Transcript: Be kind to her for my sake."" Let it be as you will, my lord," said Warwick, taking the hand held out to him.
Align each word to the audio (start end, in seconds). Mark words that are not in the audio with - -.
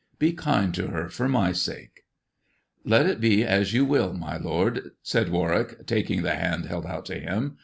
Be 0.17 0.33
kind 0.33 0.73
to 0.73 0.87
her 0.87 1.09
for 1.09 1.29
my 1.29 1.51
sake."" 1.51 2.05
Let 2.83 3.05
it 3.05 3.21
be 3.21 3.43
as 3.43 3.71
you 3.71 3.85
will, 3.85 4.13
my 4.13 4.35
lord," 4.35 4.93
said 5.03 5.29
Warwick, 5.29 5.85
taking 5.85 6.23
the 6.23 6.33
hand 6.33 6.65
held 6.65 6.87
out 6.87 7.05
to 7.05 7.19
him. 7.19 7.59